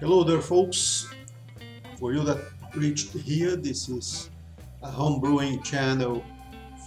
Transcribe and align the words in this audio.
Hello 0.00 0.22
there, 0.22 0.40
folks. 0.40 1.08
For 1.98 2.12
you 2.12 2.22
that 2.22 2.38
reached 2.76 3.10
here, 3.14 3.56
this 3.56 3.88
is 3.88 4.30
a 4.80 4.88
homebrewing 4.88 5.64
channel 5.64 6.22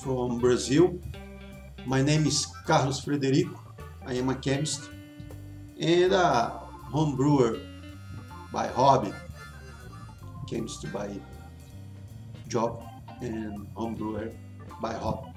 from 0.01 0.39
Brazil. 0.39 0.97
My 1.85 2.01
name 2.01 2.25
is 2.25 2.45
Carlos 2.65 3.03
Frederico. 3.03 3.59
I 4.05 4.13
am 4.13 4.29
a 4.29 4.35
chemist 4.35 4.89
and 5.77 6.13
a 6.13 6.61
homebrewer 6.89 7.59
by 8.53 8.67
hobby, 8.67 9.11
chemist 10.49 10.89
by 10.93 11.09
job, 12.47 12.81
and 13.19 13.67
homebrewer 13.75 14.31
by 14.81 14.93
hobby. 14.93 15.33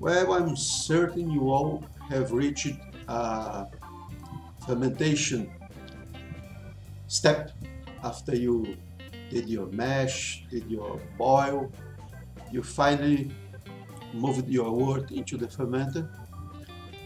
Well, 0.00 0.32
I'm 0.32 0.56
certain 0.56 1.30
you 1.30 1.50
all 1.50 1.84
have 2.08 2.32
reached 2.32 2.78
a 3.08 3.66
fermentation 4.66 5.50
step 7.08 7.52
after 8.02 8.34
you 8.34 8.76
did 9.30 9.48
your 9.48 9.66
mash, 9.66 10.44
did 10.50 10.70
your 10.70 11.00
boil, 11.18 11.70
you 12.52 12.62
finally 12.62 13.30
moved 14.12 14.48
your 14.48 14.70
wort 14.70 15.10
into 15.10 15.36
the 15.36 15.46
fermenter 15.46 16.08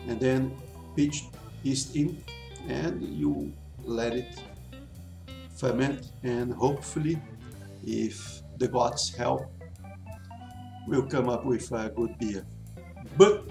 and 0.07 0.21
then 0.21 0.55
pitched 0.97 1.25
yeast 1.63 1.97
in 1.97 2.23
and 2.69 3.03
you 3.03 3.53
let 3.85 4.15
it 4.15 4.43
ferment 5.57 6.13
and 6.23 6.53
hopefully 6.53 7.21
if 7.85 8.43
the 8.59 8.69
gods 8.69 9.15
help 9.15 9.51
we'll 10.87 11.07
come 11.07 11.29
up 11.29 11.45
with 11.45 11.71
a 11.73 11.91
good 11.95 12.19
beer. 12.19 12.45
But 13.17 13.45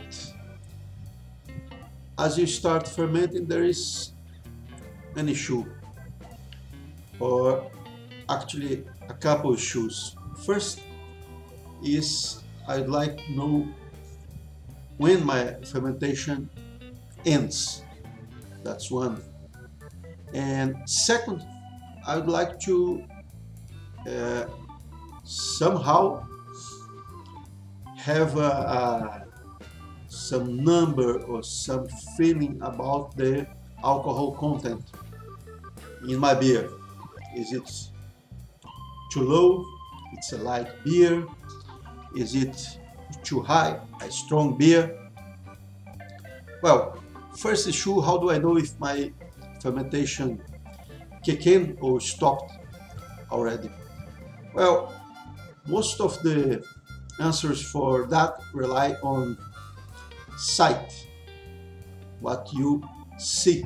as 2.17 2.37
you 2.37 2.47
start 2.47 2.87
fermenting 2.87 3.45
there 3.45 3.63
is 3.63 4.11
an 5.15 5.29
issue 5.29 5.65
or 7.19 7.69
actually 8.29 8.85
a 9.09 9.13
couple 9.13 9.53
of 9.53 9.59
shoes. 9.59 10.15
First 10.45 10.81
is 11.83 12.43
I'd 12.67 12.87
like 12.87 13.17
to 13.17 13.31
know 13.33 13.67
when 14.97 15.25
my 15.25 15.55
fermentation 15.65 16.49
ends. 17.25 17.83
That's 18.63 18.91
one. 18.91 19.23
And 20.33 20.75
second, 20.87 21.41
I 22.05 22.17
would 22.17 22.27
like 22.27 22.59
to 22.61 23.03
uh, 24.07 24.45
somehow 25.23 26.27
have 27.97 28.37
a, 28.37 28.41
a, 28.41 29.25
some 30.07 30.63
number 30.63 31.19
or 31.23 31.43
some 31.43 31.87
feeling 32.17 32.59
about 32.61 33.15
the 33.17 33.47
alcohol 33.83 34.33
content 34.33 34.83
in 36.07 36.19
my 36.19 36.33
beer. 36.33 36.69
Is 37.35 37.53
it 37.53 37.69
too 39.11 39.23
low? 39.23 39.65
It's 40.13 40.33
a 40.33 40.37
light 40.37 40.67
beer. 40.83 41.25
Is 42.15 42.35
it 42.35 42.79
too 43.23 43.41
high? 43.41 43.79
A 44.01 44.11
strong 44.11 44.57
beer? 44.57 44.97
Well, 46.61 47.01
first 47.37 47.67
issue, 47.67 48.01
how 48.01 48.17
do 48.17 48.31
I 48.31 48.39
know 48.39 48.57
if 48.57 48.77
my 48.79 49.11
fermentation 49.61 50.41
kicked 51.23 51.45
in 51.45 51.77
or 51.81 52.01
stopped 52.01 52.53
already? 53.31 53.69
Well, 54.53 54.93
most 55.67 56.01
of 56.01 56.21
the 56.23 56.63
answers 57.19 57.61
for 57.61 58.07
that 58.07 58.33
rely 58.53 58.93
on 59.03 59.37
sight, 60.37 61.07
what 62.19 62.49
you 62.53 62.81
see. 63.17 63.65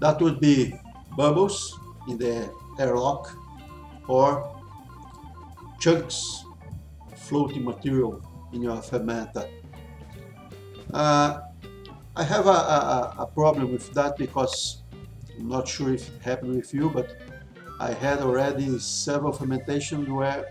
That 0.00 0.20
would 0.20 0.40
be 0.40 0.74
bubbles 1.16 1.78
in 2.08 2.18
the 2.18 2.50
airlock 2.78 3.36
or 4.08 4.56
chunks 5.80 6.44
floating 7.16 7.64
material 7.64 8.20
in 8.52 8.62
your 8.62 8.76
fermenter. 8.76 9.48
Uh, 10.92 11.40
I 12.14 12.24
have 12.24 12.46
a, 12.46 12.50
a, 12.50 13.14
a, 13.20 13.26
problem 13.26 13.72
with 13.72 13.92
that 13.94 14.18
because 14.18 14.82
I'm 15.38 15.48
not 15.48 15.66
sure 15.66 15.94
if 15.94 16.06
it 16.14 16.22
happened 16.22 16.56
with 16.56 16.74
you, 16.74 16.90
but 16.90 17.16
I 17.80 17.92
had 17.94 18.20
already 18.20 18.78
several 18.78 19.32
fermentations 19.32 20.08
where 20.08 20.44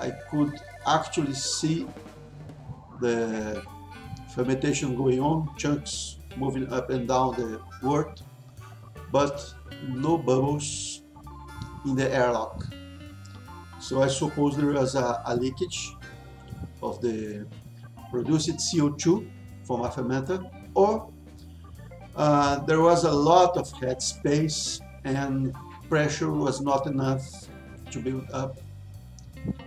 I 0.00 0.10
could 0.30 0.60
actually 0.86 1.32
see 1.32 1.86
the 3.00 3.62
fermentation 4.34 4.94
going 4.94 5.20
on, 5.20 5.48
chunks 5.56 6.18
moving 6.36 6.70
up 6.72 6.90
and 6.90 7.08
down 7.08 7.34
the 7.36 7.60
wort, 7.82 8.22
but 9.10 9.54
no 9.86 10.18
bubbles 10.18 11.02
in 11.84 11.94
the 11.94 12.12
airlock. 12.12 12.64
So 13.80 14.02
I 14.02 14.08
suppose 14.08 14.56
there 14.56 14.66
was 14.66 14.94
a, 14.94 15.22
a 15.26 15.36
leakage 15.36 15.94
of 16.82 17.00
the 17.00 17.46
produced 18.10 18.50
CO2 18.56 19.28
from 19.64 19.82
a 19.82 19.88
fermenter, 19.88 20.50
or 20.74 21.10
uh, 22.16 22.58
there 22.60 22.80
was 22.80 23.04
a 23.04 23.12
lot 23.12 23.56
of 23.56 23.70
head 23.72 24.02
space 24.02 24.80
and 25.04 25.54
pressure 25.88 26.30
was 26.30 26.60
not 26.60 26.86
enough 26.86 27.24
to 27.90 27.98
build 28.00 28.28
up 28.32 28.58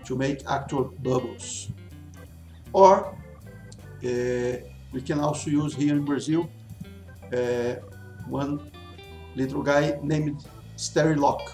to 0.05 0.15
make 0.15 0.39
actual 0.47 0.85
bubbles. 0.99 1.69
Or 2.73 3.07
uh, 4.03 4.57
we 4.91 5.01
can 5.03 5.19
also 5.19 5.49
use 5.49 5.73
here 5.75 5.95
in 5.95 6.03
Brazil 6.03 6.49
uh, 7.33 7.75
one 8.27 8.71
little 9.35 9.61
guy 9.61 9.97
named 10.01 10.45
Sterilock. 10.77 11.53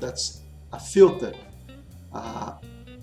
That's 0.00 0.42
a 0.72 0.80
filter, 0.80 1.32
a 2.12 2.54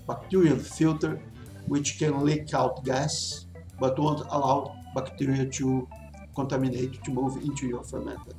bacterial 0.06 0.58
filter 0.58 1.20
which 1.66 1.98
can 1.98 2.24
leak 2.24 2.52
out 2.54 2.84
gas 2.84 3.46
but 3.80 3.98
won't 3.98 4.20
allow 4.30 4.76
bacteria 4.94 5.46
to 5.46 5.88
contaminate 6.34 7.02
to 7.04 7.10
move 7.10 7.42
into 7.42 7.66
your 7.66 7.82
fermenter. 7.82 8.34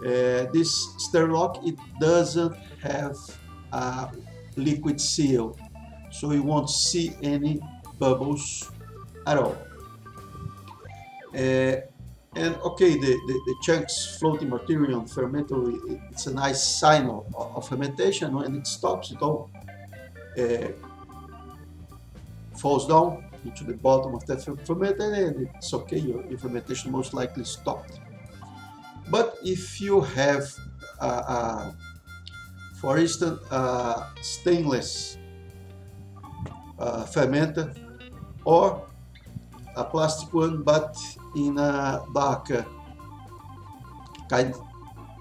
Uh, 0.00 0.50
this 0.52 0.94
Sterilock 0.98 1.66
it 1.66 1.76
doesn't 2.00 2.54
have 2.82 3.16
a 3.72 4.10
liquid 4.56 5.00
seal 5.00 5.58
so 6.10 6.32
you 6.32 6.42
won't 6.42 6.70
see 6.70 7.14
any 7.22 7.60
bubbles 7.98 8.70
at 9.26 9.38
all. 9.38 9.56
Uh, 11.34 11.76
and 12.38 12.54
okay, 12.56 12.94
the, 12.94 13.12
the, 13.26 13.40
the, 13.46 13.54
chunks 13.62 14.16
floating 14.18 14.48
material 14.48 15.00
on 15.00 15.06
fermenter, 15.06 15.58
it's 16.10 16.26
a 16.26 16.34
nice 16.34 16.62
sign 16.62 17.06
of, 17.06 17.24
of 17.34 17.68
fermentation. 17.68 18.34
When 18.34 18.56
it 18.56 18.66
stops, 18.66 19.10
it 19.10 19.20
all 19.20 19.50
uh, 20.38 20.68
falls 22.56 22.86
down 22.86 23.24
into 23.44 23.64
the 23.64 23.74
bottom 23.74 24.14
of 24.14 24.24
that 24.26 24.38
fermenter 24.38 25.28
and 25.28 25.48
it's 25.56 25.72
okay, 25.74 25.98
your, 25.98 26.24
your 26.26 26.38
fermentation 26.38 26.92
most 26.92 27.12
likely 27.14 27.44
stopped. 27.44 28.00
But 29.10 29.38
if 29.42 29.80
you 29.80 30.00
have, 30.00 30.52
uh, 31.00 31.04
uh, 31.04 31.72
for 32.80 32.98
instance, 32.98 33.40
a 33.50 34.06
stainless 34.20 35.18
uh, 36.78 37.04
fermenter 37.04 37.74
or 38.44 38.86
a 39.78 39.84
plastic 39.84 40.34
one, 40.34 40.62
but 40.62 40.96
in 41.36 41.56
a 41.56 42.02
darker 42.12 42.66
kind, 44.28 44.54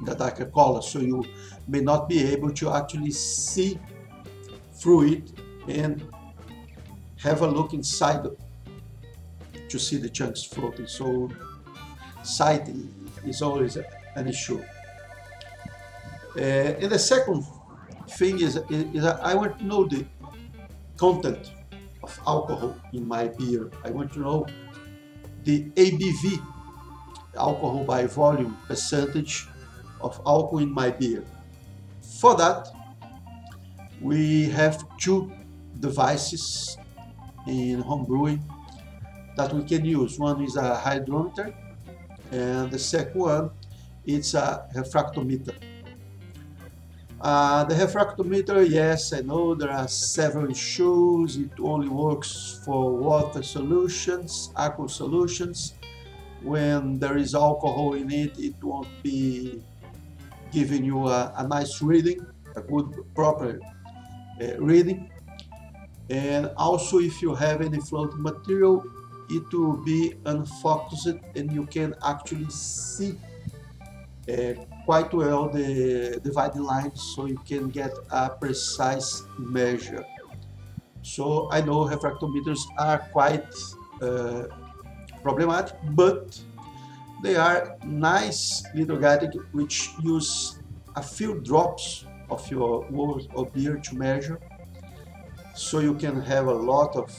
the 0.04 0.16
darker 0.16 0.46
color, 0.46 0.82
so 0.82 1.00
you 1.00 1.24
may 1.68 1.80
not 1.80 2.10
be 2.10 2.24
able 2.34 2.52
to 2.52 2.72
actually 2.72 3.12
see 3.12 3.80
through 4.74 5.04
it 5.14 5.32
and 5.68 6.04
have 7.18 7.42
a 7.42 7.48
look 7.48 7.74
inside 7.74 8.26
to 9.70 9.80
see 9.80 9.98
the 9.98 10.10
chunks 10.10 10.44
floating. 10.44 10.88
So 10.88 11.30
sight 12.24 12.70
is 13.26 13.42
always 13.42 13.78
an 14.16 14.28
issue. 14.28 14.62
Uh, 16.36 16.42
and 16.82 16.92
the 16.92 17.00
second 17.00 17.46
thing 18.10 18.40
is, 18.40 18.60
is 18.70 19.06
I 19.06 19.34
want 19.36 19.60
to 19.60 19.66
know 19.66 19.86
the 19.86 20.06
content 20.96 21.52
of 22.08 22.20
alcohol 22.26 22.76
in 22.94 23.08
my 23.08 23.28
beer. 23.28 23.70
I 23.84 23.90
want 23.92 24.14
to 24.14 24.20
know 24.20 24.48
the 25.44 25.70
ABV, 25.76 26.42
alcohol 27.36 27.84
by 27.84 28.06
volume 28.06 28.58
percentage 28.68 29.48
of 30.00 30.20
alcohol 30.26 30.60
in 30.60 30.72
my 30.72 30.90
beer. 30.90 31.24
For 32.20 32.36
that, 32.38 32.70
we 34.02 34.50
have 34.60 34.76
two 34.98 35.32
devices 35.80 36.78
in 37.48 37.84
homebrewing 37.84 38.42
that 39.36 39.54
we 39.54 39.64
can 39.64 39.84
use. 39.86 40.18
One 40.18 40.42
is 40.44 40.56
a 40.56 40.76
hydrometer, 40.76 41.54
and 42.32 42.72
the 42.72 42.80
second 42.80 43.20
one 43.20 43.52
it's 44.06 44.34
a 44.34 44.70
refractometer. 44.74 45.56
Uh, 47.20 47.64
the 47.64 47.74
refractometer, 47.74 48.70
yes, 48.70 49.12
I 49.12 49.22
know 49.22 49.56
there 49.56 49.72
are 49.72 49.88
several 49.88 50.52
issues. 50.52 51.38
It 51.38 51.50
only 51.60 51.90
works 51.90 52.62
for 52.64 52.96
water 52.96 53.42
solutions, 53.42 54.52
aqueous 54.56 54.96
solutions. 54.96 55.74
When 56.44 57.00
there 57.00 57.18
is 57.18 57.34
alcohol 57.34 57.96
in 57.96 58.12
it, 58.12 58.38
it 58.38 58.64
won't 58.64 58.88
be 59.02 59.64
giving 60.52 60.86
you 60.86 61.08
a, 61.08 61.34
a 61.38 61.48
nice 61.48 61.82
reading, 61.82 62.24
a 62.56 62.62
good 62.62 62.94
proper 63.16 63.60
uh, 64.40 64.60
reading. 64.60 65.10
And 66.12 66.52
also 66.56 67.00
if 67.00 67.20
you 67.24 67.34
have 67.34 67.62
any 67.62 67.80
floating 67.80 68.22
material, 68.22 68.84
it 69.30 69.52
will 69.52 69.84
be 69.84 70.14
unfocused 70.26 71.18
and 71.36 71.52
you 71.52 71.66
can 71.66 71.96
actually 72.06 72.50
see 72.50 73.18
uh, 74.30 74.54
quite 74.88 75.14
well 75.14 75.50
the 75.50 76.18
dividing 76.24 76.64
lines 76.64 77.00
so 77.14 77.26
you 77.26 77.40
can 77.52 77.68
get 77.68 77.92
a 78.10 78.30
precise 78.30 79.24
measure. 79.38 80.06
So 81.02 81.50
I 81.52 81.60
know 81.60 81.80
refractometers 81.96 82.62
are 82.78 83.00
quite 83.12 83.52
uh, 84.02 84.44
problematic, 85.22 85.76
but 85.92 86.40
they 87.22 87.36
are 87.36 87.76
nice 87.84 88.64
little 88.74 88.96
gadget 88.98 89.36
which 89.52 89.90
use 90.02 90.60
a 90.96 91.04
few 91.04 91.42
drops 91.42 92.06
of 92.30 92.50
your 92.50 92.88
wort 92.90 93.24
or 93.36 93.46
beer 93.48 93.76
to 93.88 93.96
measure 93.96 94.40
so 95.54 95.80
you 95.80 95.96
can 95.96 96.22
have 96.22 96.48
a 96.48 96.58
lot 96.72 96.96
of 96.96 97.10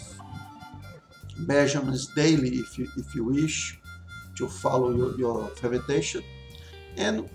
measurements 1.37 2.07
daily 2.15 2.53
if 2.65 2.79
you, 2.79 2.89
if 2.97 3.15
you 3.15 3.25
wish 3.25 3.79
to 4.39 4.49
follow 4.49 4.91
your, 4.97 5.19
your 5.19 5.49
fermentation 5.61 6.23
and 6.97 7.29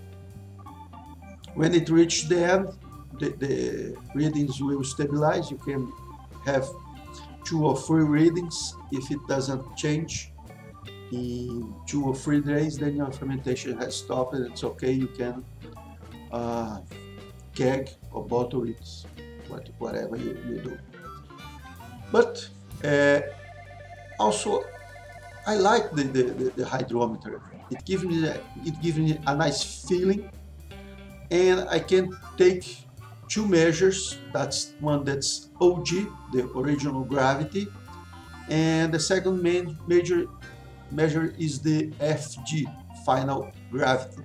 when 1.56 1.74
it 1.74 1.90
reaches 1.90 2.28
the 2.28 2.44
end 2.44 2.68
the, 3.20 3.30
the 3.30 3.96
readings 4.16 4.62
will 4.62 4.84
stabilize. 4.84 5.52
You 5.52 5.58
can 5.58 5.92
have 6.46 6.68
two 7.44 7.66
or 7.66 7.78
three 7.78 8.04
readings. 8.04 8.76
If 8.92 9.12
it 9.12 9.20
doesn't 9.28 9.78
change 9.78 10.32
in 11.12 11.74
two 11.86 12.06
or 12.06 12.16
three 12.16 12.42
days 12.42 12.78
then 12.78 12.96
your 12.96 13.12
fermentation 13.12 13.78
has 13.78 13.96
stopped 13.96 14.34
and 14.34 14.52
it's 14.52 14.64
okay. 14.64 14.92
You 14.92 15.08
can 15.08 15.46
uh, 16.32 16.80
keg 17.56 17.90
or 18.12 18.26
bottle 18.26 18.68
it 18.68 19.06
whatever 19.78 20.16
you, 20.18 20.38
you 20.48 20.58
do. 20.60 20.78
But 22.12 22.48
uh, 22.84 23.22
also 24.20 24.64
I 25.46 25.56
like 25.56 25.92
the, 25.92 26.04
the, 26.04 26.24
the, 26.24 26.50
the, 26.56 26.66
hydrometer. 26.66 27.42
It 27.70 27.86
gives 27.86 28.04
me 28.04 28.26
it 28.66 28.82
gives 28.82 28.98
me 28.98 29.20
a 29.28 29.36
nice 29.36 29.86
feeling 29.88 30.32
and 31.34 31.68
I 31.68 31.80
can 31.80 32.16
take 32.38 32.86
two 33.28 33.48
measures 33.48 34.20
that's 34.32 34.74
one 34.80 35.04
that's 35.04 35.50
OG 35.60 35.90
the 36.32 36.50
original 36.56 37.04
gravity 37.04 37.68
and 38.50 38.94
the 38.94 39.00
second 39.00 39.42
main 39.42 39.78
major 39.88 40.28
measure 40.92 41.34
is 41.40 41.60
the 41.60 41.90
FG, 42.00 42.66
final 43.06 43.52
gravity. 43.72 44.22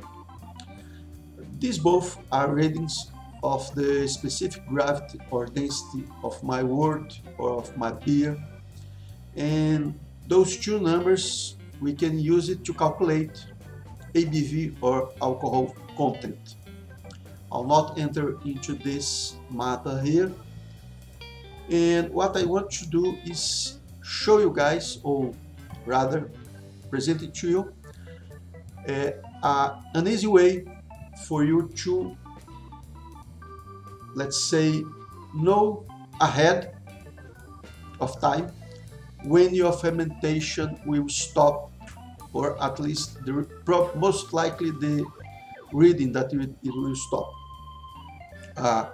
These 1.58 1.78
both 1.78 2.18
are 2.30 2.52
readings 2.52 3.10
of 3.42 3.74
the 3.74 4.06
specific 4.06 4.66
gravity 4.68 5.18
or 5.30 5.46
density 5.46 6.04
of 6.22 6.42
my 6.42 6.62
wort 6.62 7.20
or 7.38 7.52
of 7.58 7.76
my 7.76 7.92
beer. 7.92 8.36
And 9.36 9.98
those 10.26 10.56
two 10.56 10.80
numbers, 10.80 11.56
we 11.80 11.94
can 11.94 12.18
use 12.18 12.48
it 12.48 12.64
to 12.64 12.74
calculate 12.74 13.46
ABV 14.14 14.76
or 14.82 15.12
alcohol 15.22 15.74
content. 15.96 16.56
I'll 17.50 17.64
not 17.64 17.98
enter 17.98 18.38
into 18.44 18.74
this 18.74 19.36
matter 19.50 20.00
here. 20.00 20.32
And 21.70 22.10
what 22.10 22.36
I 22.36 22.44
want 22.44 22.70
to 22.70 22.86
do 22.86 23.16
is 23.24 23.78
show 24.02 24.38
you 24.38 24.52
guys, 24.54 24.98
or 25.02 25.34
rather 25.86 26.30
present 26.90 27.22
it 27.22 27.34
to 27.34 27.48
you 27.48 27.72
uh, 28.88 29.10
uh, 29.42 29.80
an 29.94 30.08
easy 30.08 30.26
way 30.26 30.64
for 31.26 31.44
you 31.44 31.68
to, 31.76 32.16
let's 34.14 34.42
say, 34.44 34.82
know 35.34 35.84
ahead 36.20 36.74
of 38.00 38.18
time 38.20 38.50
when 39.24 39.54
your 39.54 39.72
fermentation 39.72 40.80
will 40.86 41.08
stop 41.08 41.70
or 42.32 42.62
at 42.62 42.78
least 42.78 43.24
the 43.24 43.46
most 43.96 44.32
likely 44.32 44.70
the 44.70 45.04
reading 45.72 46.12
that 46.12 46.32
it, 46.32 46.50
it 46.62 46.74
will 46.74 46.94
stop. 46.94 47.32
Uh, 48.56 48.86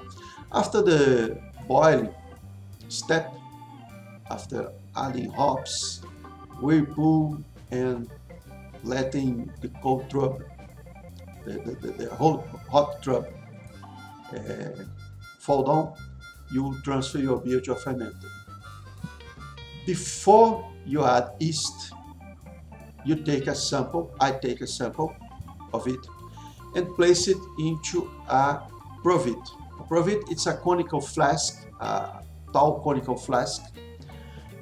after 0.53 0.83
the 0.83 1.41
boiling 1.67 2.15
step, 2.89 3.33
after 4.31 4.73
adding 4.97 5.31
hops, 5.31 6.03
whirlpool, 6.61 7.43
and 7.71 8.11
letting 8.83 9.51
the 9.61 9.69
cold 9.83 10.09
drop, 10.09 10.39
the, 11.45 11.53
the, 11.53 11.75
the, 11.75 12.05
the 12.05 12.15
whole 12.15 12.39
hot 12.71 13.03
drop 13.03 13.27
uh, 14.33 14.85
fall 15.39 15.63
down, 15.63 15.95
you 16.53 16.75
transfer 16.85 17.19
your 17.19 17.41
beer 17.41 17.61
to 17.61 17.73
a 17.73 17.77
fermenter. 17.77 18.31
Before 19.87 20.71
you 20.87 21.05
add 21.05 21.33
yeast, 21.41 21.93
you 23.05 23.17
take 23.17 23.47
a 23.47 23.55
sample, 23.55 24.15
I 24.21 24.33
take 24.33 24.61
a 24.61 24.67
sample 24.67 25.15
of 25.73 25.87
it, 25.89 25.99
and 26.75 26.95
place 26.97 27.29
it 27.29 27.39
into 27.59 28.11
a 28.29 28.61
Provit. 29.03 29.43
A 29.79 29.83
Provit, 29.85 30.23
it's 30.31 30.47
a 30.47 30.57
conical 30.57 31.01
flask, 31.01 31.67
a 31.81 32.23
tall 32.53 32.81
conical 32.83 33.17
flask. 33.17 33.63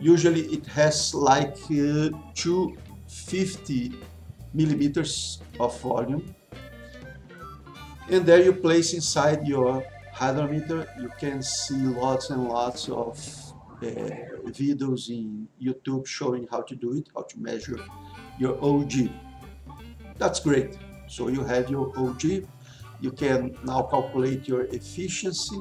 Usually 0.01 0.43
it 0.47 0.67
has 0.67 1.15
like 1.15 1.57
uh, 1.71 2.11
two 2.35 2.77
50 3.09 3.93
millimeters 4.53 5.41
of 5.61 5.79
volume 5.81 6.35
and 8.11 8.27
there 8.27 8.43
you 8.43 8.53
place 8.53 8.95
inside 8.95 9.47
your 9.47 9.85
hydrometer 10.13 10.87
you 11.01 11.11
can 11.19 11.43
see 11.43 11.77
lots 11.77 12.31
and 12.31 12.49
lots 12.49 12.89
of 12.89 13.17
uh, 13.83 13.87
videos 14.51 15.09
in 15.09 15.49
YouTube 15.61 16.07
showing 16.07 16.47
how 16.51 16.61
to 16.63 16.77
do 16.77 16.93
it, 16.93 17.09
how 17.15 17.23
to 17.23 17.41
measure 17.41 17.81
your 18.39 18.57
OG. 18.63 19.11
That's 20.19 20.39
great. 20.41 20.79
So 21.13 21.29
you 21.29 21.45
have 21.45 21.69
your 21.69 21.93
OG. 21.95 22.25
You 23.03 23.11
can 23.13 23.55
now 23.65 23.83
calculate 23.83 24.49
your 24.49 24.63
efficiency 24.73 25.61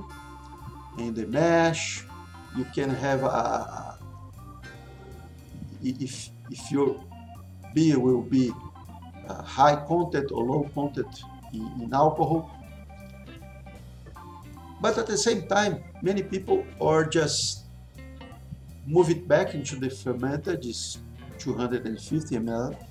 in 0.97 1.13
the 1.13 1.27
mash. 1.27 2.05
You 2.55 2.65
can 2.73 2.89
have 2.89 3.23
a, 3.23 3.97
if 5.83 6.29
if 6.49 6.71
your 6.71 6.95
beer 7.75 7.99
will 7.99 8.21
be 8.21 8.53
uh, 9.27 9.43
high 9.43 9.75
content 9.75 10.31
or 10.31 10.45
low 10.45 10.69
content 10.73 11.19
in, 11.51 11.67
in, 11.83 11.93
alcohol. 11.93 12.49
But 14.79 14.97
at 14.97 15.07
the 15.07 15.17
same 15.17 15.47
time, 15.47 15.83
many 16.01 16.23
people 16.23 16.63
are 16.79 17.03
just 17.05 17.65
move 18.87 19.09
it 19.09 19.27
back 19.27 19.53
into 19.53 19.75
the 19.75 19.87
fermenter, 19.87 20.55
this 20.61 20.97
250 21.39 22.37
ml. 22.37 22.90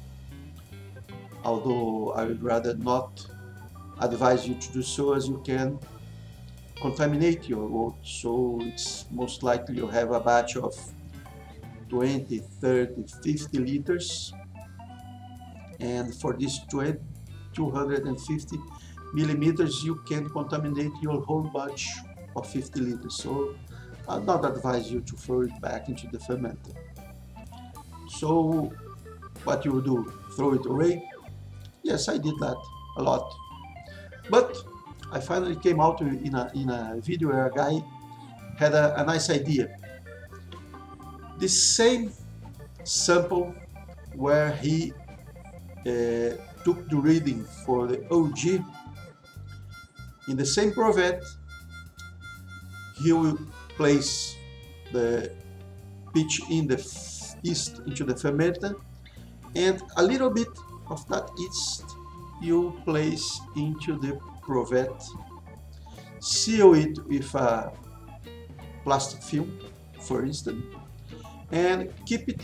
Although 1.45 2.13
I 2.13 2.25
would 2.25 2.43
rather 2.43 2.75
not 2.77 3.27
advise 4.01 4.47
you 4.47 4.55
to 4.55 4.73
do 4.73 4.83
so 4.83 5.15
as 5.15 5.29
you 5.29 5.43
can 5.45 5.79
contaminate 6.81 7.49
your 7.49 7.67
wort. 7.67 7.95
So 8.03 8.59
it's 8.63 9.07
most 9.11 9.43
likely 9.43 9.77
you 9.77 9.87
have 9.87 10.13
a 10.13 10.21
batch 10.21 10.57
of 10.57 10.75
20, 11.89 12.39
30, 12.39 13.05
50 13.23 13.59
liters 13.59 14.33
and 15.81 16.15
for 16.15 16.35
this 16.35 16.61
250 16.69 18.59
millimeters 19.13 19.83
you 19.83 19.97
can 20.07 20.29
contaminate 20.29 20.93
your 21.03 21.21
whole 21.23 21.51
batch 21.55 21.89
of 22.37 22.47
50 22.47 22.81
liters 22.81 23.17
so 23.17 23.55
I'd 24.09 24.25
not 24.25 24.45
advise 24.45 24.91
you 24.91 25.01
to 25.01 25.17
throw 25.17 25.43
it 25.43 25.61
back 25.61 25.89
into 25.89 26.07
the 26.09 26.19
fermenter 26.19 26.75
so 28.09 28.73
what 29.45 29.65
you 29.65 29.83
do 29.83 30.13
throw 30.37 30.55
it 30.55 30.67
away 30.67 31.03
yes 31.91 32.09
I 32.09 32.19
did 32.19 32.39
that 32.39 32.57
a 32.97 33.03
lot. 33.03 33.35
But 34.31 34.57
I 35.13 35.19
finally 35.21 35.57
came 35.57 35.81
out 35.81 36.01
in 36.01 36.35
a, 36.35 36.51
in 36.55 36.71
a 36.71 37.01
video 37.01 37.29
where 37.29 37.47
a 37.47 37.53
guy 37.53 37.83
had 38.57 38.73
a, 38.75 39.01
a 39.01 39.05
nice 39.05 39.29
idea. 39.31 39.77
The 41.39 41.49
same 41.49 42.13
sample 42.85 43.55
where 44.15 44.53
he 44.53 44.93
uh, 45.81 46.37
took 46.65 46.89
the 46.89 46.97
reading 46.97 47.45
for 47.65 47.87
the 47.87 47.99
OG 48.11 48.63
in 50.29 50.37
the 50.37 50.47
same 50.47 50.71
Provette 50.73 51.25
he 53.03 53.13
will 53.13 53.39
place 53.77 54.37
the 54.93 55.33
pitch 56.13 56.43
in 56.51 56.67
the 56.67 56.77
yeast 57.43 57.81
into 57.87 58.05
the 58.05 58.15
fermenter 58.15 58.75
and 59.55 59.83
a 59.97 60.03
little 60.03 60.31
bit 60.31 60.49
of 60.91 61.07
that 61.09 61.31
yeast 61.39 61.85
you 62.41 62.81
place 62.85 63.41
into 63.57 63.99
the 63.99 64.19
Provette 64.43 65.03
seal 66.21 66.75
it 66.75 66.99
with 67.07 67.35
a 67.35 67.73
plastic 68.85 69.23
film 69.23 69.59
for 70.01 70.25
instance 70.25 70.65
and 71.53 71.93
keep 72.07 72.29
it 72.29 72.43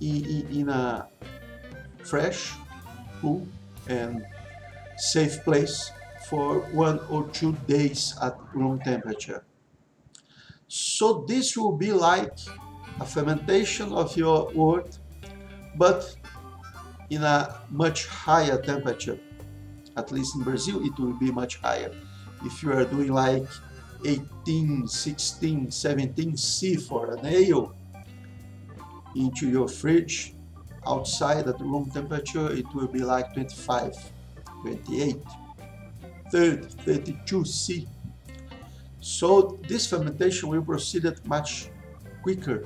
in, 0.00 0.24
in, 0.24 0.60
in 0.60 0.68
a 0.68 1.08
fresh, 2.04 2.54
cool, 3.20 3.46
and 3.88 4.24
safe 4.96 5.42
place 5.44 5.90
for 6.28 6.60
one 6.72 7.00
or 7.10 7.28
two 7.28 7.52
days 7.66 8.16
at 8.22 8.36
room 8.54 8.80
temperature. 8.80 9.44
So 10.68 11.24
this 11.26 11.56
will 11.56 11.76
be 11.76 11.92
like 11.92 12.36
a 13.00 13.06
fermentation 13.06 13.92
of 13.92 14.16
your 14.16 14.50
wort, 14.52 14.98
but 15.76 16.16
in 17.10 17.22
a 17.22 17.60
much 17.70 18.06
higher 18.06 18.60
temperature. 18.60 19.18
At 19.96 20.12
least 20.12 20.36
in 20.36 20.42
Brazil, 20.42 20.84
it 20.84 20.98
will 20.98 21.14
be 21.14 21.30
much 21.30 21.56
higher. 21.56 21.92
If 22.44 22.62
you 22.62 22.72
are 22.72 22.84
doing 22.84 23.12
like 23.12 23.46
18, 24.04 24.86
16, 24.86 25.70
17 25.70 26.36
C 26.36 26.76
for 26.76 27.14
an 27.14 27.26
ale 27.26 27.74
into 29.16 29.48
your 29.48 29.66
fridge, 29.66 30.34
outside 30.86 31.48
at 31.48 31.60
room 31.60 31.90
temperature, 31.90 32.52
it 32.52 32.66
will 32.74 32.86
be 32.86 33.00
like 33.00 33.32
25, 33.34 33.96
28, 34.62 35.16
30, 36.30 36.68
32 36.84 37.44
C. 37.44 37.88
So 39.00 39.58
this 39.66 39.86
fermentation 39.86 40.48
will 40.48 40.62
proceed 40.62 41.06
at 41.06 41.24
much 41.26 41.70
quicker 42.22 42.64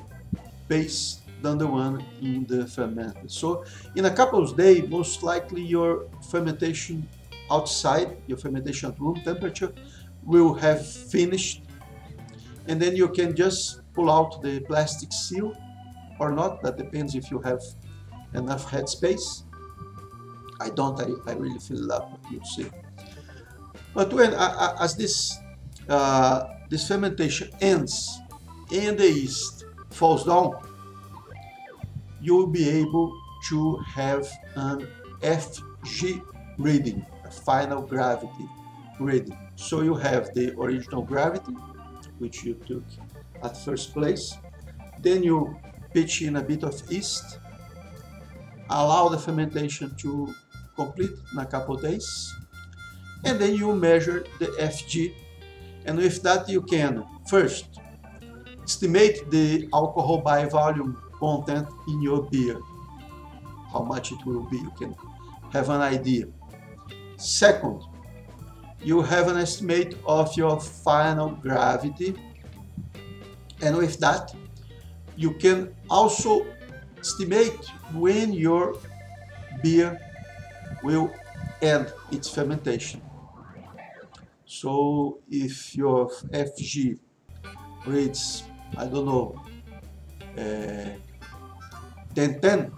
pace 0.69 1.22
than 1.43 1.59
the 1.59 1.67
one 1.67 2.05
in 2.21 2.47
the 2.47 2.65
fermenter. 2.65 3.31
So 3.31 3.65
in 3.97 4.05
a 4.07 4.11
couple 4.11 4.43
of 4.43 4.57
days, 4.57 4.89
most 4.89 5.23
likely 5.23 5.63
your 5.63 6.07
fermentation 6.31 7.09
outside, 7.51 8.17
your 8.27 8.39
fermentation 8.39 8.91
at 8.91 9.01
room 9.01 9.21
temperature, 9.25 9.73
will 10.25 10.55
have 10.55 10.87
finished. 10.87 11.63
And 12.69 12.81
then 12.81 12.95
you 12.97 13.09
can 13.09 13.35
just 13.35 13.81
pull 13.93 14.11
out 14.11 14.41
the 14.43 14.61
plastic 14.61 15.13
seal 15.13 15.53
or 16.19 16.33
not. 16.33 16.63
That 16.63 16.79
depends 16.79 17.15
if 17.15 17.31
you 17.31 17.41
have 17.41 17.61
enough 18.35 18.71
headspace. 18.71 19.43
I 20.61 20.71
don't, 20.71 20.99
I, 21.01 21.31
I 21.31 21.35
really 21.35 21.59
fill 21.59 21.93
up, 21.93 22.19
you 22.31 22.41
see. 22.45 22.67
But 23.95 24.13
when, 24.13 24.33
as 24.33 24.97
this, 24.97 25.37
uh, 25.89 26.45
this 26.71 26.87
fermentation 26.87 27.51
ends 27.61 28.21
and 28.73 28.97
the 28.97 29.11
yeast 29.11 29.65
falls 29.91 30.25
down, 30.25 30.55
you 32.23 32.37
will 32.37 32.47
be 32.47 32.69
able 32.69 33.13
to 33.49 33.77
have 33.79 34.27
an 34.55 34.87
FG 35.21 36.23
reading, 36.59 37.05
a 37.25 37.31
final 37.31 37.83
gravity 37.83 38.49
reading. 39.01 39.37
So 39.57 39.83
you 39.83 39.95
have 39.95 40.33
the 40.33 40.55
original 40.57 41.03
gravity, 41.03 41.53
which 42.19 42.45
you 42.45 42.55
took 42.55 42.85
at 43.43 43.57
first 43.57 43.93
place. 43.93 44.37
Then 45.01 45.25
you 45.25 45.57
pitch 45.93 46.23
in 46.23 46.37
a 46.37 46.43
bit 46.43 46.63
of 46.63 46.81
yeast, 46.91 47.39
allow 48.71 49.09
the 49.09 49.19
fermentation 49.19 49.95
to 49.97 50.33
complete 50.77 51.11
in 51.33 51.39
a 51.39 51.47
couple 51.47 51.77
days, 51.77 52.33
and 53.25 53.39
then 53.41 53.55
you 53.55 53.75
measure 53.75 54.25
the 54.39 54.47
FG. 54.47 55.13
And 55.85 55.99
with 55.99 56.23
that, 56.23 56.49
you 56.49 56.63
can 56.63 57.05
first 57.29 57.81
estimate 58.63 59.29
the 59.31 59.69
alcohol 59.75 60.19
by 60.19 60.45
volume 60.47 60.97
content 61.23 61.69
in 61.87 62.03
your 62.03 62.21
beer, 62.33 62.59
how 63.73 63.83
much 63.83 64.11
it 64.11 64.19
will 64.27 64.45
be. 64.51 64.59
You 64.59 64.73
can 64.77 64.97
have 65.53 65.69
an 65.69 65.81
idea. 65.81 66.25
Second, 67.17 67.81
you 68.83 69.03
have 69.03 69.29
an 69.29 69.39
estimate 69.39 69.97
of 70.05 70.37
your 70.37 70.59
final 70.61 71.31
gravity, 71.47 72.17
and 73.61 73.77
with 73.77 74.01
that, 74.01 74.35
you 75.17 75.31
can 75.45 75.73
also 75.89 76.45
estimate 76.99 77.63
when 77.95 78.33
your 78.33 78.77
beer 79.63 80.01
will 80.83 81.09
end 81.61 81.93
its 82.11 82.29
fermentation. 82.29 83.01
So 84.45 85.21
if 85.31 85.77
your 85.77 86.11
FG 86.33 86.99
reads, 87.87 88.43
I 88.77 88.87
don't 88.87 89.07
know, 89.07 89.41
uh, 90.37 91.12
10 92.15 92.41
10, 92.41 92.73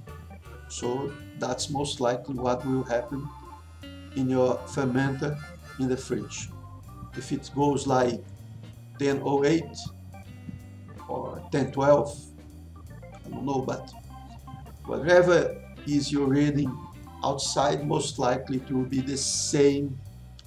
so 0.69 1.13
that's 1.39 1.71
most 1.71 2.01
likely 2.01 2.35
what 2.35 2.65
will 2.67 2.85
happen 2.85 3.29
in 4.17 4.29
your 4.29 4.57
fermenter 4.67 5.39
in 5.79 5.89
the 5.89 5.97
fridge. 5.97 6.49
If 7.17 7.33
it 7.33 7.51
goes 7.55 7.87
like 7.87 8.23
1008 8.99 9.65
or 11.09 11.31
1012, 11.51 12.21
I 13.13 13.29
don't 13.29 13.45
know, 13.45 13.61
but 13.61 13.93
whatever 14.87 15.61
is 15.87 16.13
your 16.13 16.27
reading 16.27 16.77
outside, 17.25 17.87
most 17.87 18.19
likely 18.19 18.59
it 18.59 18.71
will 18.71 18.85
be 18.85 19.01
the 19.01 19.17
same 19.17 19.99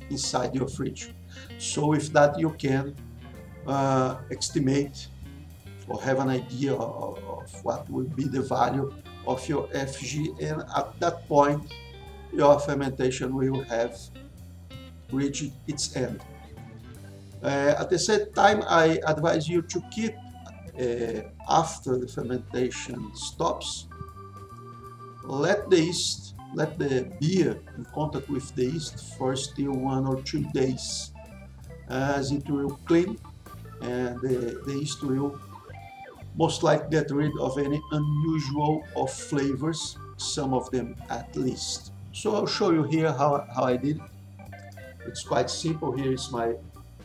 inside 0.09 0.55
your 0.55 0.67
fridge. 0.67 1.13
So 1.57 1.87
with 1.87 2.13
that 2.13 2.39
you 2.39 2.51
can 2.51 2.95
uh, 3.65 4.17
estimate 4.31 5.07
or 5.87 6.01
have 6.01 6.19
an 6.19 6.29
idea 6.29 6.73
of, 6.73 7.17
of 7.23 7.63
what 7.63 7.89
will 7.89 8.09
be 8.09 8.25
the 8.25 8.41
value 8.41 8.93
of 9.25 9.47
your 9.47 9.67
FG 9.67 10.41
and 10.41 10.63
at 10.75 10.99
that 10.99 11.27
point 11.27 11.61
your 12.33 12.59
fermentation 12.59 13.33
will 13.33 13.63
have 13.63 13.97
reached 15.11 15.51
its 15.67 15.95
end. 15.95 16.21
Uh, 17.41 17.75
at 17.79 17.89
the 17.89 17.99
same 17.99 18.31
time, 18.33 18.63
I 18.67 18.99
advise 19.05 19.47
you 19.47 19.61
to 19.61 19.81
keep 19.91 20.15
uh, 20.79 21.21
after 21.49 21.97
the 21.97 22.07
fermentation 22.07 23.15
stops, 23.15 23.87
let 25.23 25.69
the 25.69 25.81
yeast, 25.81 26.35
let 26.53 26.77
the 26.79 27.11
beer 27.19 27.59
in 27.77 27.85
contact 27.93 28.29
with 28.29 28.53
the 28.55 28.65
yeast 28.65 29.17
for 29.17 29.35
still 29.35 29.73
one 29.73 30.05
or 30.05 30.21
two 30.23 30.43
days, 30.51 31.11
as 31.89 32.31
it 32.31 32.49
will 32.49 32.79
clean 32.85 33.17
and 33.81 34.19
the, 34.21 34.61
the 34.65 34.73
yeast 34.73 35.03
will 35.03 35.39
most 36.37 36.61
likely 36.63 36.89
get 36.89 37.09
rid 37.11 37.31
of 37.39 37.57
any 37.57 37.81
unusual 37.91 38.83
off 38.95 39.13
flavors, 39.13 39.97
some 40.17 40.53
of 40.53 40.69
them 40.71 40.95
at 41.09 41.35
least. 41.35 41.91
So 42.13 42.35
I'll 42.35 42.47
show 42.47 42.71
you 42.71 42.83
here 42.83 43.11
how, 43.11 43.45
how 43.55 43.63
I 43.63 43.77
did. 43.77 43.99
It's 45.05 45.23
quite 45.23 45.49
simple. 45.49 45.91
Here 45.91 46.11
is 46.11 46.31
my 46.31 46.55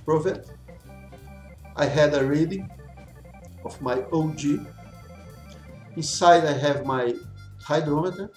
Provet. 0.07 0.51
I 1.77 1.87
had 1.87 2.15
a 2.15 2.25
reading 2.25 2.71
of 3.65 3.81
my 3.81 4.03
OG. 4.13 4.67
Inside 5.97 6.45
I 6.45 6.53
have 6.53 6.85
my 6.85 7.15
hydrometer. 7.61 8.31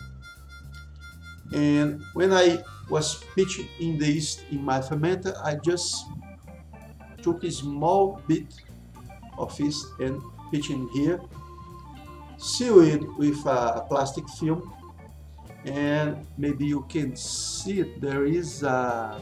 And 1.53 2.01
when 2.13 2.31
I 2.31 2.63
was 2.89 3.23
pitching 3.35 3.67
in 3.79 3.97
the 3.97 4.07
yeast 4.07 4.43
in 4.51 4.63
my 4.63 4.79
fermenter, 4.79 5.35
I 5.43 5.55
just 5.55 6.05
took 7.21 7.43
a 7.43 7.51
small 7.51 8.21
bit 8.27 8.53
of 9.37 9.59
yeast 9.59 9.87
and 9.99 10.21
here, 10.63 11.19
seal 12.37 12.79
it 12.81 13.01
with 13.17 13.45
a 13.45 13.85
plastic 13.89 14.27
film, 14.29 14.73
and 15.65 16.25
maybe 16.37 16.65
you 16.65 16.85
can 16.89 17.15
see. 17.15 17.81
There 17.99 18.25
is 18.25 18.63
uh, 18.63 19.19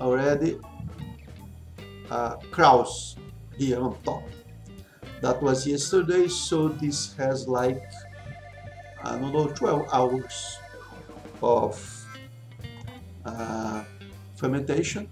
already 0.00 0.58
a 2.10 2.36
krausen 2.50 3.18
here 3.56 3.80
on 3.80 3.96
top 4.02 4.22
that 5.22 5.40
was 5.40 5.66
yesterday 5.66 6.26
so 6.26 6.68
this 6.68 7.14
has 7.14 7.46
like 7.46 7.82
I 9.04 9.18
don't 9.18 9.32
know 9.32 9.46
12 9.48 9.88
hours 9.92 10.58
of 11.42 11.78
uh, 13.24 13.84
fermentation 14.36 15.08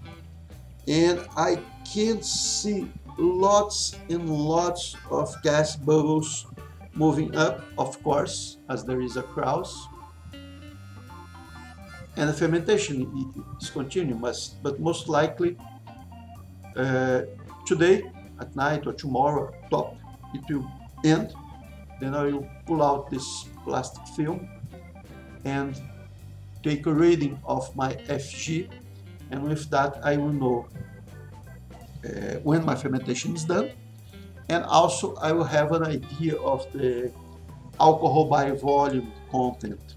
and 0.87 1.19
I 1.37 1.59
can't 1.91 2.25
see 2.25 2.91
lots 3.21 3.97
and 4.09 4.29
lots 4.29 4.95
of 5.09 5.35
gas 5.43 5.75
bubbles 5.75 6.47
moving 6.93 7.35
up 7.35 7.61
of 7.77 8.01
course 8.03 8.57
as 8.69 8.83
there 8.83 9.01
is 9.01 9.15
a 9.15 9.23
krausen 9.23 9.87
and 12.17 12.29
the 12.29 12.33
fermentation 12.33 12.97
is 13.61 13.69
continuing 13.69 14.19
but 14.61 14.79
most 14.79 15.07
likely 15.07 15.55
uh, 16.75 17.21
today 17.65 18.03
at 18.39 18.55
night 18.55 18.85
or 18.85 18.93
tomorrow 18.93 19.53
top 19.69 19.95
it 20.33 20.41
will 20.49 20.69
end. 21.03 21.33
Then 21.99 22.15
I 22.15 22.23
will 22.23 22.47
pull 22.65 22.81
out 22.81 23.09
this 23.09 23.45
plastic 23.63 24.05
film 24.15 24.47
and 25.45 25.79
take 26.63 26.85
a 26.85 26.93
reading 26.93 27.39
of 27.45 27.75
my 27.75 27.93
FG 27.93 28.69
and 29.31 29.43
with 29.43 29.69
that 29.69 29.99
I 30.03 30.17
will 30.17 30.33
know 30.33 30.67
when 32.43 32.65
my 32.65 32.75
fermentation 32.75 33.35
is 33.35 33.45
done 33.45 33.71
and 34.49 34.63
also 34.65 35.15
I 35.15 35.31
will 35.31 35.45
have 35.45 35.71
an 35.71 35.83
idea 35.83 36.35
of 36.37 36.65
the 36.73 37.13
alcohol 37.79 38.29
by 38.29 38.51
volume 38.51 39.13
content. 39.31 39.95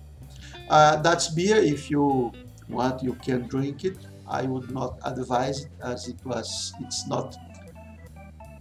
Uh, 0.69 1.03
that's 1.03 1.29
beer 1.35 1.57
if 1.57 1.91
you 1.91 2.33
want 2.69 3.03
you 3.03 3.15
can 3.17 3.47
drink 3.49 3.85
it. 3.85 4.07
I 4.27 4.47
would 4.47 4.71
not 4.71 4.99
advise 5.05 5.65
it 5.67 5.73
as 5.83 6.09
it 6.09 6.21
was 6.25 6.73
it's 6.81 7.07
not 7.07 7.37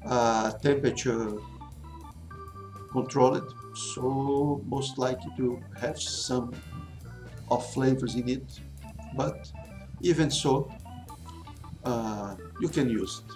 uh, 0.06 0.52
temperature 0.62 1.40
controlled 2.92 3.54
so 3.74 4.62
most 4.66 4.98
likely 4.98 5.32
to 5.38 5.64
have 5.80 6.00
some 6.00 6.52
off 7.50 7.74
flavors 7.74 8.16
in 8.16 8.30
it 8.30 8.60
but 9.16 9.52
even 10.02 10.32
so, 10.32 10.70
uh, 11.86 12.36
you 12.60 12.70
can 12.70 12.90
use 12.90 13.22
it. 13.26 13.36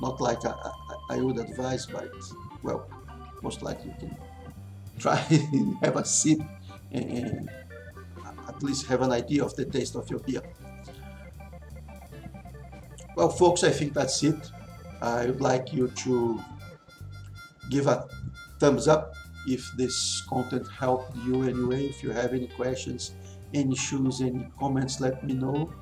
Not 0.00 0.20
like 0.20 0.44
I, 0.44 0.50
I, 0.50 1.16
I 1.16 1.20
would 1.20 1.38
advise, 1.38 1.86
but 1.86 2.10
well, 2.62 2.88
most 3.42 3.62
likely 3.62 3.90
you 3.90 3.96
can 3.98 4.16
try 4.98 5.16
have 5.82 5.96
a 5.96 6.04
sip 6.04 6.38
and, 6.92 7.50
at 8.48 8.62
least 8.62 8.86
have 8.86 9.00
an 9.02 9.10
idea 9.10 9.42
of 9.42 9.54
the 9.56 9.64
taste 9.64 9.96
of 9.96 10.08
your 10.10 10.20
beer. 10.20 10.42
Well, 13.16 13.28
folks, 13.28 13.64
I 13.64 13.70
think 13.70 13.94
that's 13.94 14.22
it. 14.22 14.50
I 15.00 15.26
would 15.26 15.40
like 15.40 15.72
you 15.72 15.88
to 15.88 16.40
give 17.70 17.86
a 17.86 18.08
thumbs 18.60 18.88
up 18.88 19.14
if 19.46 19.70
this 19.76 20.22
content 20.28 20.66
helped 20.70 21.16
you 21.24 21.42
anyway. 21.42 21.86
If 21.86 22.02
you 22.02 22.10
have 22.10 22.32
any 22.32 22.48
questions, 22.48 23.12
any 23.52 23.72
issues, 23.72 24.20
any 24.20 24.46
comments, 24.58 25.00
let 25.00 25.24
me 25.24 25.34
know. 25.34 25.72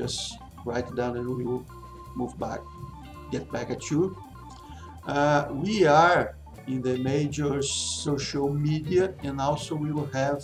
Just 0.00 0.38
write 0.64 0.88
it 0.88 0.96
down 0.96 1.18
and 1.18 1.28
we 1.28 1.44
will 1.44 1.66
move 2.16 2.32
back, 2.40 2.60
get 3.30 3.44
back 3.52 3.68
at 3.70 3.90
you. 3.90 4.16
Uh, 5.06 5.48
we 5.52 5.84
are 5.84 6.36
in 6.66 6.80
the 6.80 6.96
major 6.98 7.60
social 7.60 8.48
media 8.48 9.12
and 9.22 9.38
also 9.40 9.74
we 9.74 9.92
will 9.92 10.08
have 10.12 10.40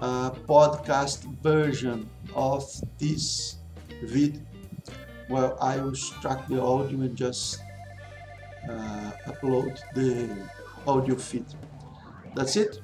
a 0.00 0.32
podcast 0.48 1.28
version 1.42 2.08
of 2.34 2.64
this 2.98 3.56
video 4.02 4.40
where 5.28 5.52
I 5.62 5.76
will 5.76 5.90
extract 5.90 6.48
the 6.48 6.62
audio 6.62 7.00
and 7.04 7.14
just 7.14 7.60
uh, 8.70 9.10
upload 9.26 9.76
the 9.94 10.32
audio 10.86 11.16
feed. 11.16 11.44
That's 12.34 12.56
it. 12.56 12.80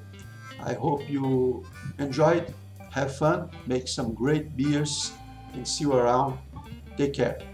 I 0.62 0.74
hope 0.74 1.08
you 1.08 1.64
enjoyed, 1.98 2.52
have 2.90 3.16
fun, 3.16 3.48
make 3.66 3.88
some 3.88 4.12
great 4.12 4.56
beers, 4.56 5.12
and 5.54 5.66
see 5.66 5.84
you 5.84 5.92
around. 5.94 6.38
Take 6.96 7.14
care. 7.14 7.49